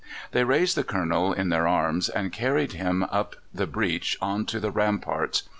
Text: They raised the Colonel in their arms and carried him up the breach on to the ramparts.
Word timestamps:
They 0.31 0.43
raised 0.43 0.75
the 0.75 0.83
Colonel 0.83 1.31
in 1.31 1.49
their 1.49 1.67
arms 1.67 2.09
and 2.09 2.33
carried 2.33 2.71
him 2.71 3.03
up 3.11 3.35
the 3.53 3.67
breach 3.67 4.17
on 4.19 4.47
to 4.47 4.59
the 4.59 4.71
ramparts. 4.71 5.43